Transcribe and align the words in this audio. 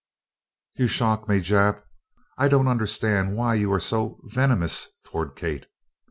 "You 0.77 0.87
shock 0.87 1.29
me, 1.29 1.41
Jap! 1.41 1.83
I 2.35 2.47
don't 2.47 2.67
understand 2.67 3.35
why 3.35 3.53
you 3.53 3.71
are 3.71 3.79
so 3.79 4.19
venomous 4.23 4.87
toward 5.05 5.35
Kate. 5.35 5.67